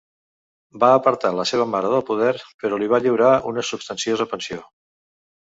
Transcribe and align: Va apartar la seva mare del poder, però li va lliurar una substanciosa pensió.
Va 0.83 0.87
apartar 0.99 1.29
la 1.39 1.45
seva 1.49 1.67
mare 1.73 1.91
del 1.91 2.01
poder, 2.07 2.31
però 2.65 2.81
li 2.85 2.89
va 2.95 3.01
lliurar 3.05 3.29
una 3.53 3.67
substanciosa 3.69 4.29
pensió. 4.35 4.61